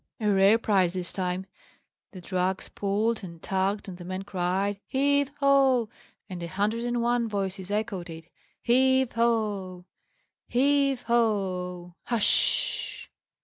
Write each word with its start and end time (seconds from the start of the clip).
A 0.19 0.27
rare 0.31 0.57
prize, 0.57 0.93
this 0.93 1.13
time! 1.13 1.45
The 2.11 2.21
drags 2.21 2.69
pulled 2.69 3.23
and 3.23 3.39
tugged, 3.39 3.87
and 3.87 3.97
the 3.99 4.03
men 4.03 4.23
cried, 4.23 4.79
"Heave 4.87 5.29
ho!" 5.39 5.89
and 6.27 6.41
a 6.41 6.47
hundred 6.47 6.85
and 6.85 7.03
one 7.03 7.29
voices 7.29 7.69
echoed 7.69 8.09
it: 8.09 8.27
"Heave 8.63 9.11
ho! 9.11 9.85
heave 10.47 11.03
ho!" 11.03 11.93
Hush! 12.05 13.09